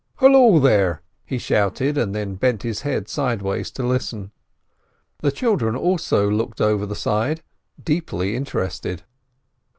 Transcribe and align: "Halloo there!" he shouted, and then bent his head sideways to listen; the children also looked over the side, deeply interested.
"Halloo 0.15 0.59
there!" 0.59 1.03
he 1.23 1.37
shouted, 1.37 1.95
and 1.95 2.15
then 2.15 2.33
bent 2.33 2.63
his 2.63 2.81
head 2.81 3.07
sideways 3.07 3.69
to 3.69 3.83
listen; 3.83 4.31
the 5.19 5.31
children 5.31 5.75
also 5.75 6.27
looked 6.27 6.59
over 6.59 6.87
the 6.87 6.95
side, 6.95 7.43
deeply 7.83 8.35
interested. 8.35 9.03